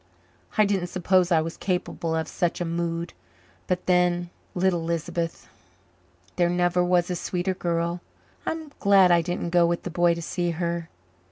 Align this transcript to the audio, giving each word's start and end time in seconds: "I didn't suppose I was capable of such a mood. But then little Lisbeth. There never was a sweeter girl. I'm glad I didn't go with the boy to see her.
"I 0.57 0.65
didn't 0.65 0.87
suppose 0.87 1.31
I 1.31 1.41
was 1.41 1.57
capable 1.57 2.15
of 2.15 2.27
such 2.27 2.59
a 2.59 2.65
mood. 2.65 3.13
But 3.67 3.85
then 3.85 4.31
little 4.55 4.83
Lisbeth. 4.83 5.47
There 6.37 6.49
never 6.49 6.83
was 6.83 7.11
a 7.11 7.15
sweeter 7.15 7.53
girl. 7.53 8.01
I'm 8.43 8.71
glad 8.79 9.11
I 9.11 9.21
didn't 9.21 9.51
go 9.51 9.67
with 9.67 9.83
the 9.83 9.91
boy 9.91 10.15
to 10.15 10.21
see 10.23 10.49
her. 10.57 10.89